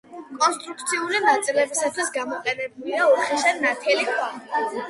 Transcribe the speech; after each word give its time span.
კონსტრუქციული 0.43 1.19
ნაწილებისათვის 1.25 2.09
გამოყენებულია 2.17 3.07
უხეშად 3.13 3.63
ნათალი 3.67 4.09
ქვა. 4.13 4.33